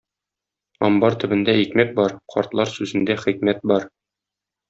Амбар 0.87 1.17
төбендә 1.23 1.55
икмәк 1.65 1.93
бар, 2.01 2.15
картлар 2.35 2.73
сүзендә 2.79 3.19
хикмәт 3.27 3.61
бар. 3.75 3.87